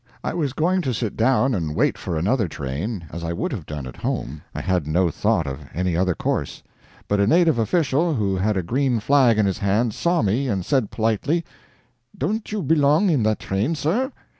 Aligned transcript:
I 0.23 0.33
was 0.33 0.53
going 0.53 0.81
to 0.81 0.95
sit 0.95 1.15
down 1.15 1.53
and 1.53 1.75
wait 1.75 1.95
for 1.95 2.17
another 2.17 2.47
train, 2.47 3.05
as 3.11 3.23
I 3.23 3.33
would 3.33 3.51
have 3.51 3.67
done 3.67 3.85
at 3.85 3.97
home; 3.97 4.41
I 4.55 4.59
had 4.59 4.87
no 4.87 5.11
thought 5.11 5.45
of 5.45 5.59
any 5.75 5.95
other 5.95 6.15
course. 6.15 6.63
But 7.07 7.19
a 7.19 7.27
native 7.27 7.59
official, 7.59 8.15
who 8.15 8.35
had 8.37 8.57
a 8.57 8.63
green 8.63 8.99
flag 8.99 9.37
in 9.37 9.45
his 9.45 9.59
hand, 9.59 9.93
saw 9.93 10.23
me, 10.23 10.47
and 10.47 10.65
said 10.65 10.89
politely: 10.89 11.45
"Don't 12.17 12.51
you 12.51 12.63
belong 12.63 13.11
in 13.11 13.21
the 13.21 13.35
train, 13.35 13.75
sir?" 13.75 14.11